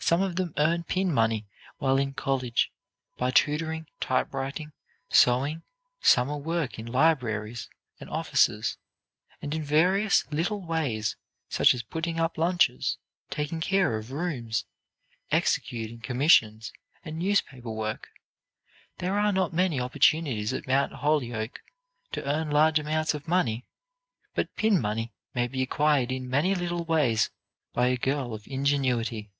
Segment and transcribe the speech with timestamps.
[0.00, 1.46] Some of them earn pin money
[1.78, 2.70] while in college
[3.16, 4.72] by tutoring, typewriting,
[5.08, 5.62] sewing,
[6.02, 8.76] summer work in libraries and offices,
[9.40, 11.16] and in various little ways
[11.48, 12.98] such as putting up lunches,
[13.30, 14.66] taking care of rooms,
[15.30, 16.70] executing commissions,
[17.02, 18.08] and newspaper work.
[18.98, 21.62] There are not many opportunities at Mount Holyoke
[22.12, 23.64] to earn large amounts of money,
[24.34, 27.30] but pin money may be acquired in many little ways
[27.72, 29.30] by a girl of ingenuity."